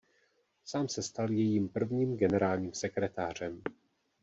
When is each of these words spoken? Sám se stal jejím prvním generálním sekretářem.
Sám 0.65 0.87
se 0.87 1.03
stal 1.03 1.31
jejím 1.31 1.69
prvním 1.69 2.17
generálním 2.17 2.73
sekretářem. 2.73 3.61